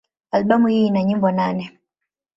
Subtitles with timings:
[0.31, 1.79] Albamu hii ina nyimbo nane.